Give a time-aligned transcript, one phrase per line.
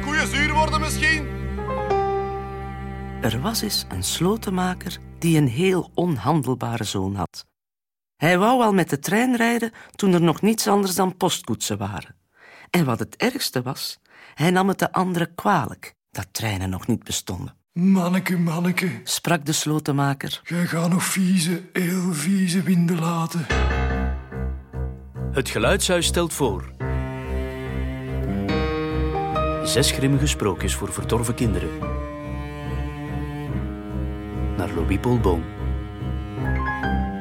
[0.00, 1.26] koeien zuur worden misschien?
[3.20, 7.46] Er was eens een slotenmaker die een heel onhandelbare zoon had.
[8.16, 12.16] Hij wou al met de trein rijden toen er nog niets anders dan postkoetsen waren.
[12.70, 13.98] En wat het ergste was,
[14.34, 17.56] hij nam het de anderen kwalijk dat treinen nog niet bestonden.
[17.72, 20.40] Manneke, manneke, Sprak de slotenmaker.
[20.44, 23.46] jij gaat nog vieze, heel vieze winden laten.
[25.32, 26.72] Het Geluidshuis stelt voor.
[29.62, 31.78] Zes grimmige sprookjes voor verdorven kinderen.
[34.56, 35.44] Naar Louis Polboom.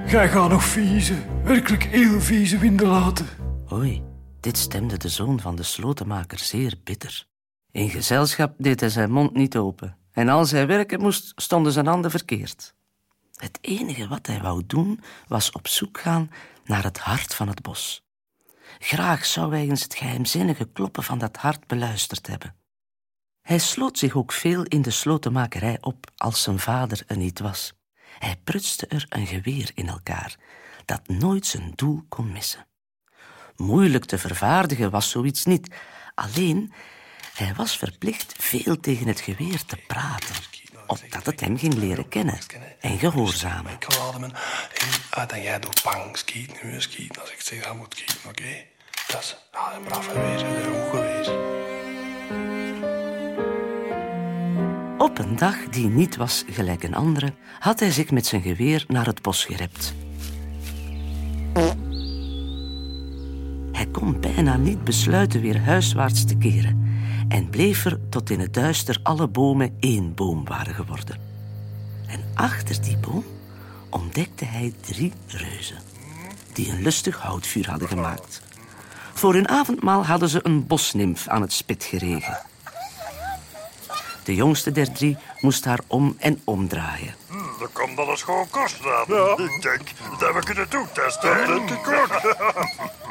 [0.08, 3.28] Jij gaat nog vieze, werkelijk heel vieze winden laten.
[3.72, 4.03] Oei,
[4.39, 7.25] dit stemde de zoon van de slotenmaker zeer bitter.
[7.72, 9.97] In gezelschap deed hij zijn mond niet open.
[10.12, 12.73] En als hij werken moest, stonden zijn handen verkeerd.
[13.36, 16.31] Het enige wat hij wou doen, was op zoek gaan
[16.66, 18.03] naar het hart van het bos.
[18.80, 22.55] Graag zou hij het geheimzinnige kloppen van dat hart beluisterd hebben.
[23.41, 27.73] Hij sloot zich ook veel in de slotenmakerij op als zijn vader er niet was.
[28.19, 30.36] Hij prutste er een geweer in elkaar,
[30.86, 32.67] dat nooit zijn doel kon missen.
[33.55, 35.75] Moeilijk te vervaardigen was zoiets niet.
[36.16, 36.73] Alleen,
[37.33, 40.35] hij was verplicht veel tegen het geweer te praten,
[40.92, 42.38] opdat het hem ging leren kennen
[42.80, 43.72] en gehoorzamen.
[43.72, 44.31] Ik ademen.
[44.31, 46.73] En ah, dan jij doet bang schieten, nu.
[46.75, 48.66] Als ik zeg dat moet schieten, oké?
[49.08, 51.30] Dat is ah, een braaf geweest, dat is goed geweest.
[54.97, 58.86] Op een dag die niet was gelijk een andere, had hij zich met zijn geweer
[58.88, 59.94] naar het bos gerept.
[63.72, 66.81] Hij kon bijna niet besluiten weer huiswaarts te keren
[67.31, 71.19] en bleef er tot in het duister alle bomen één boom waren geworden.
[72.08, 73.25] En achter die boom
[73.90, 75.78] ontdekte hij drie reuzen,
[76.53, 78.41] die een lustig houtvuur hadden gemaakt.
[79.14, 82.38] Voor hun avondmaal hadden ze een bosnimf aan het spit geregen.
[84.24, 87.16] De jongste der drie moest haar om en omdraaien.
[87.59, 89.46] Dat kan wel eens gewoon kosten hebben.
[89.46, 89.81] Ik denk
[90.20, 91.38] dat we kunnen toetesten.
[91.38, 92.22] Dat denk ik ook.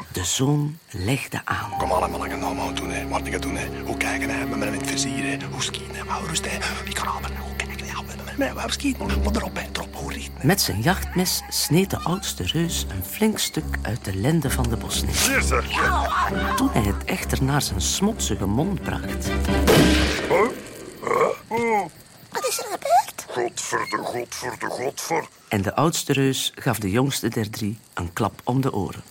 [0.11, 1.71] De zoon legde aan.
[1.77, 3.07] Kom aan, man, ik nou doen, hè.
[3.07, 3.67] Wat ik het doen, hè.
[3.85, 4.45] Hoe kijken, hè.
[4.45, 5.37] Met mijn vizier, hè.
[5.51, 6.13] Hoe skiën, hè.
[6.13, 6.57] Hoe rust, hè.
[6.83, 7.93] Wie kan aan, hoe kijken, hè.
[8.37, 9.23] Met mijn, skiën.
[9.23, 9.61] Wat erop, hè.
[9.73, 10.43] Erop, hoe riet.
[10.43, 14.77] Met zijn jachtmes sneed de oudste reus een flink stuk uit de lende van de
[14.77, 16.53] je.
[16.55, 19.27] Toen hij het echter naar zijn smotsige mond bracht,
[22.31, 23.25] Wat is er gebeurd?
[23.27, 25.27] Godverde, godverde, godver.
[25.47, 29.03] en de oudste reus gaf de jongste der drie een klap om de oren.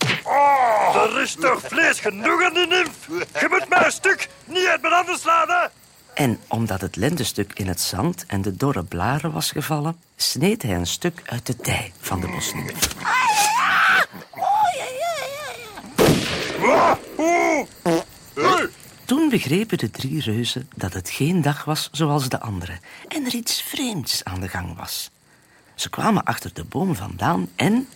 [0.93, 3.07] Er is toch vlees genoeg aan die nimf?
[3.39, 5.69] Je moet mij een stuk niet uit mijn handen slaan?
[6.13, 10.75] En omdat het lendenstuk in het zand en de dorre blaren was gevallen, sneed hij
[10.75, 12.87] een stuk uit de dij van de bosnimf.
[19.05, 23.33] Toen begrepen de drie reuzen dat het geen dag was zoals de andere en er
[23.33, 25.11] iets vreemds aan de gang was.
[25.75, 27.87] Ze kwamen achter de boom vandaan en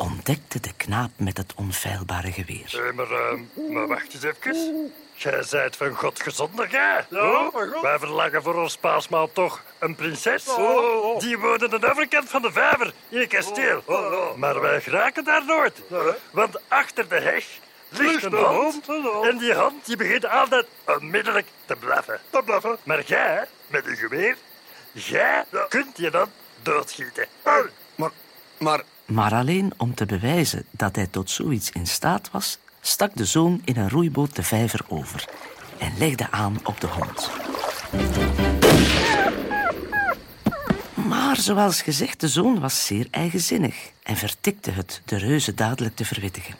[0.00, 2.86] ontdekten de knaap met het onfeilbare geweer.
[2.86, 4.92] Eh, maar, eh, maar wacht eens even.
[5.14, 7.06] Jij zijt van God gezonder, jij?
[7.82, 10.44] Wij verlangen voor ons paasmaal toch een prinses?
[11.18, 13.82] Die woont aan de overkant van de vijver in een kasteel.
[14.36, 15.82] Maar wij geraken daar nooit.
[16.30, 17.46] Want achter de heg
[17.88, 18.88] ligt een hond.
[19.22, 22.20] En die hond die begint altijd onmiddellijk te blaffen.
[22.30, 22.76] Te blaffen?
[22.82, 24.36] Maar jij, met een geweer,
[24.92, 26.30] jij kunt je dan
[26.62, 27.26] doodschieten.
[27.42, 27.70] Maar,
[28.58, 28.82] maar...
[29.10, 33.62] Maar alleen om te bewijzen dat hij tot zoiets in staat was, stak de zoon
[33.64, 35.24] in een roeiboot de vijver over
[35.78, 37.30] en legde aan op de hond.
[41.08, 46.04] Maar zoals gezegd, de zoon was zeer eigenzinnig en vertikte het de reuzen dadelijk te
[46.04, 46.54] verwittigen,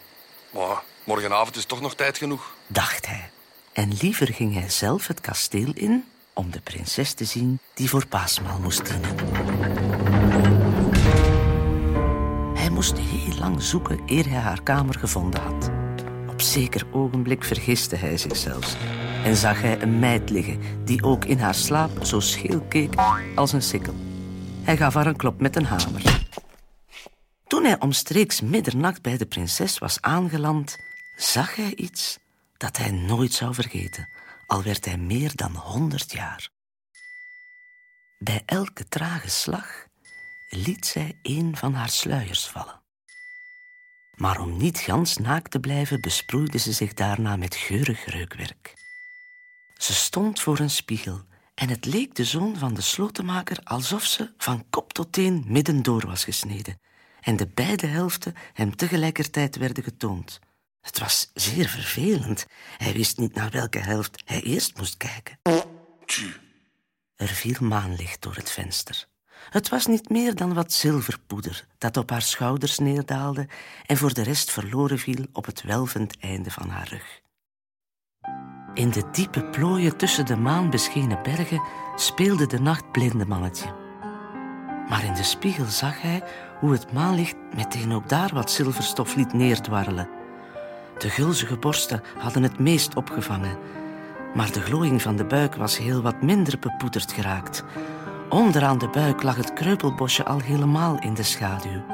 [0.50, 2.54] Maar morgenavond is toch nog tijd genoeg.
[2.66, 3.30] dacht hij.
[3.72, 8.06] En liever ging hij zelf het kasteel in om de prinses te zien die voor
[8.06, 9.49] paasmaal moest dienen.
[12.80, 15.70] Moest heel lang zoeken eer hij haar kamer gevonden had.
[16.28, 18.76] Op zeker ogenblik vergiste hij zich zelfs
[19.24, 22.94] en zag hij een meid liggen die ook in haar slaap zo scheel keek
[23.34, 23.94] als een sikkel.
[24.62, 26.26] Hij gaf haar een klop met een hamer.
[27.46, 30.76] Toen hij omstreeks middernacht bij de prinses was aangeland,
[31.16, 32.18] zag hij iets
[32.56, 34.08] dat hij nooit zou vergeten,
[34.46, 36.48] al werd hij meer dan honderd jaar.
[38.18, 39.88] Bij elke trage slag
[40.50, 42.80] liet zij een van haar sluiers vallen.
[44.14, 48.74] Maar om niet gans naakt te blijven, besproeide ze zich daarna met geurig reukwerk.
[49.74, 51.20] Ze stond voor een spiegel
[51.54, 55.82] en het leek de zoon van de slotenmaker alsof ze van kop tot teen midden
[55.82, 56.80] door was gesneden
[57.20, 60.38] en de beide helften hem tegelijkertijd werden getoond.
[60.80, 62.46] Het was zeer vervelend.
[62.76, 65.38] Hij wist niet naar welke helft hij eerst moest kijken.
[67.16, 69.08] Er viel maanlicht door het venster.
[69.48, 73.48] Het was niet meer dan wat zilverpoeder dat op haar schouders neerdaalde
[73.86, 77.20] en voor de rest verloren viel op het welvend einde van haar rug.
[78.74, 81.62] In de diepe plooien tussen de maanbeschenen bergen
[81.94, 83.74] speelde de nacht blindemannetje.
[84.88, 86.22] Maar in de spiegel zag hij
[86.60, 90.08] hoe het maanlicht meteen ook daar wat zilverstof liet neerdwarrelen.
[90.98, 93.58] De gulzige borsten hadden het meest opgevangen,
[94.34, 97.64] maar de glooiing van de buik was heel wat minder bepoederd geraakt.
[98.30, 101.84] Onderaan de buik lag het kreupelbosje al helemaal in de schaduw.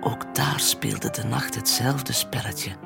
[0.00, 2.76] Ook daar speelde de nacht hetzelfde spelletje.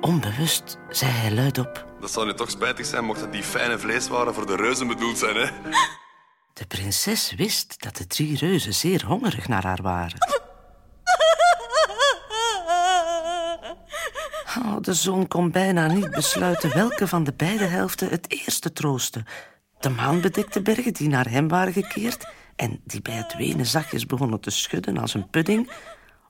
[0.00, 4.34] Onbewust zei hij luidop: Dat zou nu toch spijtig zijn mocht het die fijne vleeswaren
[4.34, 5.46] voor de reuzen bedoeld zijn, hè?
[6.52, 10.18] De prinses wist dat de drie reuzen zeer hongerig naar haar waren.
[14.58, 19.26] Oh, de zoon kon bijna niet besluiten welke van de beide helften het eerste troosten.
[19.80, 22.26] De maanbedekte bergen die naar hem waren gekeerd
[22.56, 25.70] en die bij het wenen zachtjes begonnen te schudden als een pudding,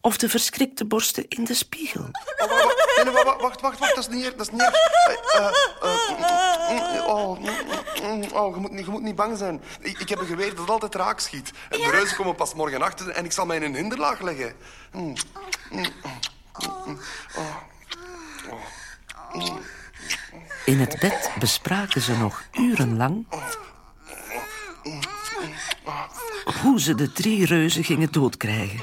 [0.01, 2.03] of de verschrikte borsten in de spiegel.
[2.03, 2.65] Oh, wacht,
[3.05, 4.63] wacht, wacht, wacht, wacht, wacht, dat is niet dat is niet
[7.07, 7.39] oh,
[8.33, 9.63] oh, je moet, niet, je moet niet bang zijn.
[9.81, 11.53] Ik, ik heb een geweer dat altijd raak schiet.
[11.71, 14.53] En de reuzen komen pas morgen achter en ik zal mij in een hinderlaag leggen.
[14.93, 15.15] Oh.
[20.69, 23.27] In het bed bespraken ze nog urenlang
[26.63, 28.81] hoe ze de drie reuzen gingen doodkrijgen.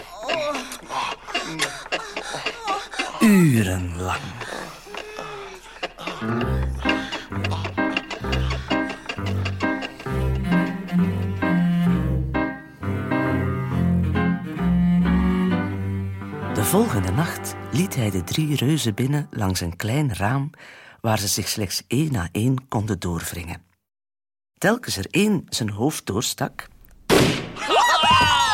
[3.20, 4.20] Urenlang.
[16.54, 20.50] De volgende nacht liet hij de drie reuzen binnen langs een klein raam
[21.06, 23.64] waar ze zich slechts één na één konden doorwringen.
[24.58, 26.68] Telkens er één zijn hoofd doorstak,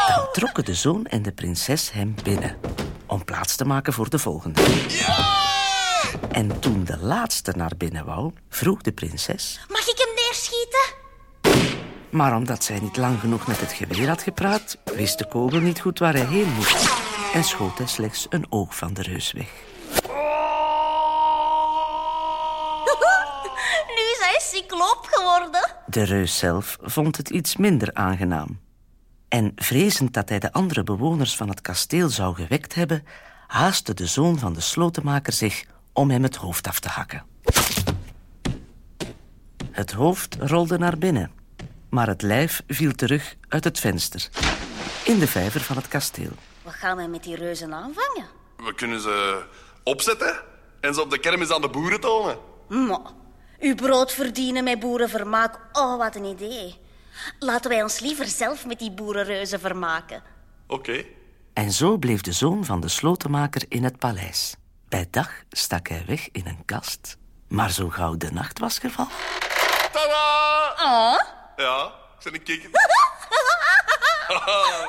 [0.07, 2.57] dan trokken de zoon en de prinses hem binnen
[3.06, 4.62] om plaats te maken voor de volgende.
[6.31, 11.00] En toen de laatste naar binnen wou, vroeg de prinses, Mag ik hem neerschieten?
[12.09, 15.80] maar omdat zij niet lang genoeg met het geweer had gepraat, wist de kogel niet
[15.80, 16.89] goed waar hij heen moest
[17.33, 19.50] en schoot hij slechts een oog van de reus weg.
[23.95, 25.80] Nu is hij cycloop geworden.
[25.91, 28.59] De reus zelf vond het iets minder aangenaam.
[29.27, 33.03] En vrezend dat hij de andere bewoners van het kasteel zou gewekt hebben,
[33.47, 37.25] haastte de zoon van de slotenmaker zich om hem het hoofd af te hakken.
[39.71, 41.31] Het hoofd rolde naar binnen,
[41.89, 44.29] maar het lijf viel terug uit het venster,
[45.05, 46.31] in de vijver van het kasteel.
[46.63, 48.25] Wat gaan wij met die reuzen aanvangen?
[48.57, 49.43] We kunnen ze
[49.83, 50.41] opzetten
[50.81, 52.38] en ze op de kermis aan de boeren tonen.
[52.67, 53.19] Maar,
[53.62, 55.60] uw brood verdienen met boerenvermaak.
[55.72, 56.80] Oh, wat een idee.
[57.39, 60.24] Laten wij ons liever zelf met die boerenreuzen vermaken.
[60.68, 61.03] Oké.
[61.53, 64.56] En zo bleef de zoon van de slotenmaker in het paleis.
[64.89, 69.12] Bij dag stak hij weg in een kast, maar zo gauw de nacht was gevallen,
[69.91, 70.74] Tada!
[70.84, 71.20] Oh?
[71.56, 71.86] Ja,
[72.18, 72.70] ik ben een kikker.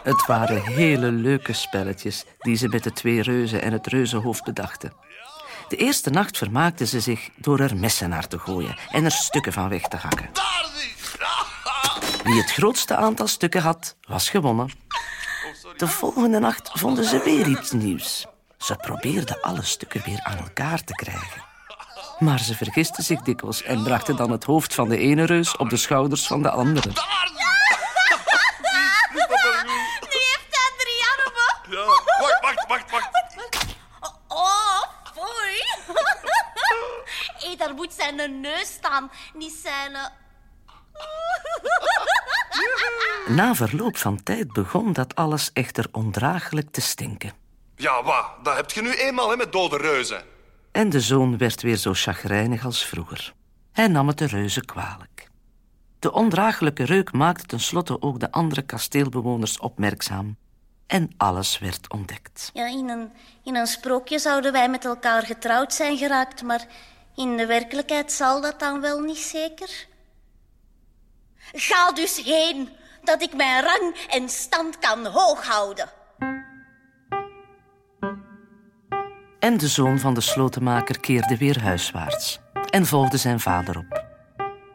[0.03, 4.93] Het waren hele leuke spelletjes die ze met de twee reuzen en het reuzenhoofd bedachten.
[5.73, 9.53] De eerste nacht vermaakten ze zich door er messen naar te gooien en er stukken
[9.53, 10.31] van weg te hakken.
[12.25, 14.71] Wie het grootste aantal stukken had, was gewonnen.
[15.77, 18.27] De volgende nacht vonden ze weer iets nieuws.
[18.59, 21.43] Ze probeerden alle stukken weer aan elkaar te krijgen.
[22.19, 25.71] Maar ze vergisten zich dikwijls en brachten dan het hoofd van de ene reus op
[25.71, 26.89] de schouders van de andere.
[26.89, 26.95] Nu
[30.09, 31.77] heeft hij drie armen.
[31.77, 31.85] Ja,
[32.43, 33.21] wacht, wacht, wacht, wacht.
[34.29, 34.83] Oh,
[35.15, 35.63] foei.
[37.39, 39.95] Hé, daar moet zijn neus staan, niet zijn...
[39.95, 40.07] eh,
[43.37, 47.33] Na verloop van tijd begon dat alles echter ondraaglijk te stinken.
[47.77, 48.27] Ja, wat?
[48.43, 50.23] Dat heb je nu eenmaal hè, met dode reuzen.
[50.73, 53.33] En de zoon werd weer zo chagrijnig als vroeger.
[53.73, 55.29] Hij nam het de reuzen kwalijk.
[55.99, 60.37] De ondraaglijke reuk maakte tenslotte ook de andere kasteelbewoners opmerkzaam.
[60.87, 62.51] En alles werd ontdekt.
[62.53, 63.13] Ja, in een,
[63.45, 66.67] in een sprookje zouden wij met elkaar getrouwd zijn geraakt, maar
[67.17, 69.87] in de werkelijkheid zal dat dan wel niet zeker.
[71.53, 72.69] Ga dus heen,
[73.03, 75.89] dat ik mijn rang en stand kan hoog houden.
[79.39, 82.41] En de zoon van de slotenmaker keerde weer huiswaarts
[82.71, 84.05] en volgde zijn vader op.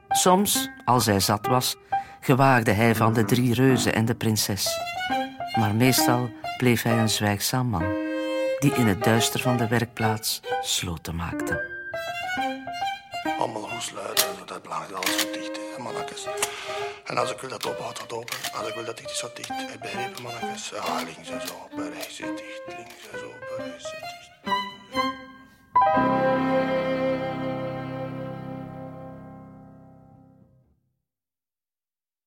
[0.09, 1.75] Soms, als hij zat was,
[2.21, 4.67] gewaagde hij van de drie reuzen en de prinses.
[5.59, 8.05] Maar meestal bleef hij een zwijgzaam man.
[8.59, 11.76] die in het duister van de werkplaats sloten maakte.
[13.39, 14.95] Allemaal goed sluiten, dat is belangrijk.
[14.95, 15.67] Alles goed dicht, hè.
[17.03, 18.35] En als ik wil dat open, houdt dat open.
[18.53, 19.49] Als ik wil dat dicht is, dat dicht.
[19.49, 20.71] Hè, Begrepen, mannetjes?
[21.05, 22.61] Links en zo, open, rechts is dicht.
[22.67, 24.05] Links en zo, open, rechts is dicht.